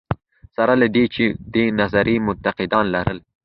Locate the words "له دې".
0.81-1.05